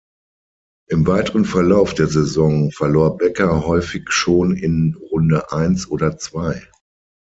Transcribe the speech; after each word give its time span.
Im 0.89 1.05
weiteren 1.05 1.45
Verlauf 1.45 1.93
der 1.93 2.07
Saison 2.07 2.71
verlor 2.71 3.19
Becker 3.19 3.67
häufig 3.67 4.09
schon 4.11 4.57
in 4.57 4.95
Runde 4.95 5.51
eins 5.51 5.87
oder 5.91 6.17
zwei. 6.17 6.59